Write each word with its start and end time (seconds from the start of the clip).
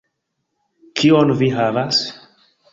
Kion 1.01 1.35
vi 1.43 1.53
havas? 1.61 2.03